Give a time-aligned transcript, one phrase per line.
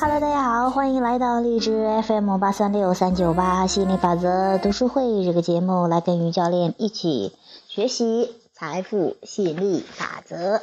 [0.00, 7.32] Hello，大家好，欢迎来到荔枝 FM 八三六三九八吸引力法则读书会这个节目，来跟于教练一起
[7.66, 10.62] 学习财富吸引力法则。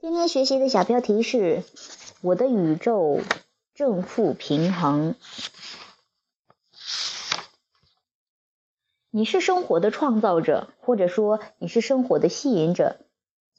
[0.00, 1.64] 今天学习的小标题是
[2.22, 3.18] “我的宇宙
[3.74, 5.16] 正负平衡”。
[9.10, 12.96] 你是生活的创造者，或者说你是生活的吸引者。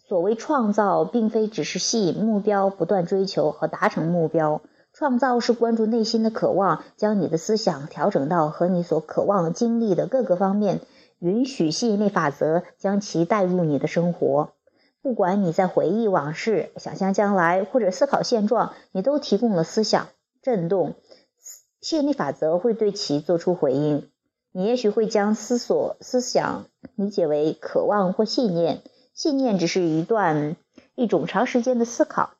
[0.07, 4.61] 所谓创造，并非只是吸引目标，不断追求和达成目标。
[4.93, 10.81] 创造是关注内心的渴望，将你的思想调整到和你所渴望经历的各个方面，
[11.17, 14.51] 允许吸引力法则将其带入你的生活。
[15.01, 20.09] 不管你在回忆往事、想象将来，或者思考现状，你都提供了思想
[20.43, 20.93] 震动，
[21.81, 24.09] 吸引力法则会对其做出回应。
[24.59, 26.65] 你也许会将思索、思想
[26.97, 28.81] 理解为渴望或信念，
[29.13, 30.57] 信念只是一段
[30.95, 32.31] 一种长时间的思考。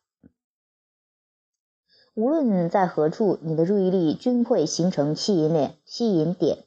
[2.16, 6.58] 无论在何处，你的注意力均会形成吸引点，吸引点，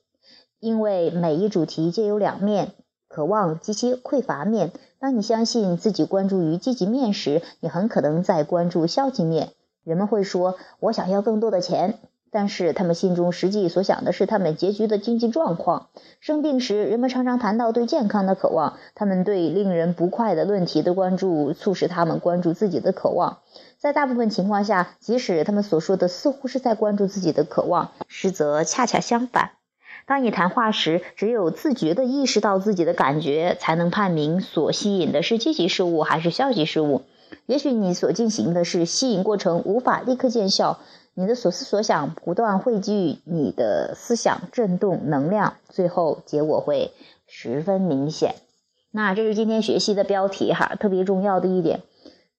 [0.58, 2.72] 因为每一主题皆有两面：
[3.06, 4.72] 渴望及其匮乏面。
[4.98, 9.52] 当你相信自己关注于积极面时，你很可能在关注消极面。
[9.84, 11.98] 人们会说：“我想要更多的钱。”
[12.32, 15.88] 但是他们心中实际所想的是他们结局的经济状况。
[16.18, 23.40] 生病时，人们常常谈到对健康的渴望，他们对令人不快的论题的关注促使他们关注自己的渴望。
[23.78, 29.50] 在大部分情况下，即使他们所说的似乎是在关注自己的渴望，实则恰恰相反。
[30.06, 37.02] 当你谈话时，只有自觉地意识到自己的感觉，才能判明所吸引的是积极事物还是消极事物。
[37.46, 40.78] 也许你所进行的是吸引过程无法立刻见效。
[41.14, 46.92] 你的所思所想不断汇聚你的思想振动能量，最后结果会
[47.26, 48.34] 十分明显。
[48.90, 51.82] 那这是今天学习的标题哈，特别重要的一点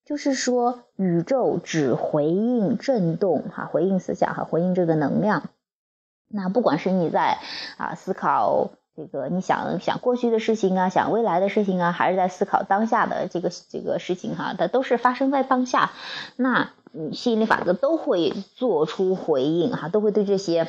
[0.04, 5.50] 就是说，宇宙只回应振动哈，回应思想哈，回应这个能量。
[6.28, 7.38] 那不管是你在
[7.76, 15.90] 啊思考这个你想想过去的事情啊，想未来的事情啊，还是在思考当下的这个这个事情哈，它都是发生在当下。
[16.36, 16.70] 那
[17.12, 20.68] 吸引力法则都会做出回应哈，都会对这些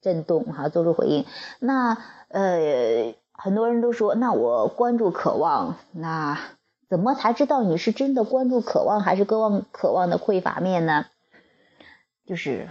[0.00, 1.26] 震动哈做出回应。
[1.60, 1.96] 那
[2.28, 6.38] 呃，很多人都说，那我关注渴望，那
[6.88, 11.06] 怎么才知道你是真的关注渴望，还是渴望渴望的匮乏面呢？
[12.26, 12.68] 就是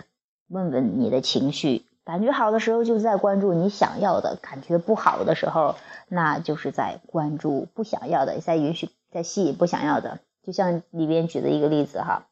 [0.49, 5.75] 问问你的情绪，感觉好的时候就是在关注你想要的，感觉不好的时候，
[6.07, 10.17] 那就是在关注不想要的，在允许在吸引不想要的。
[10.43, 12.25] 就像里边举的一个例子哈。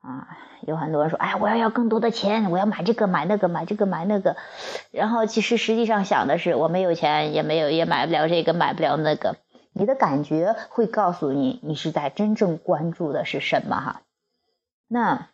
[0.00, 4.36] 啊，有很多人说，哎，我要要更多的钱，我要买这个买那个买这个买那个，
[4.90, 9.36] 然后其实实际上想的是，我没有钱，也没有也买不了这个买不了那个。
[9.74, 14.00] 你的感觉会告诉你，你是在真正关注的是什么哈？
[14.88, 15.28] 那，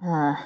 [0.00, 0.36] 嗯，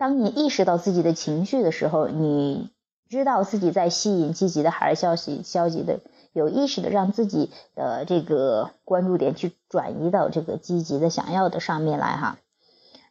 [0.00, 2.70] 当你意识到自己的情绪的时候，你
[3.10, 6.00] 知道自己在吸引积极的还是消息消极的？
[6.32, 12.38] 有意识的让自己的这个关注点去转移到这个积极的想要的上面来哈，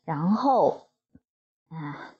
[0.03, 0.87] 然后
[1.69, 2.15] 啊，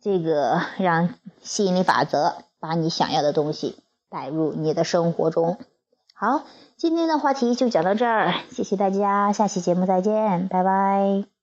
[0.00, 5.58] 这个 让吸引力法则把你想要的东西带入你的生活中。
[6.14, 6.44] 好，
[6.76, 11.33] 今天的话题就讲到这儿，谢谢大家，下期节目再见，拜拜。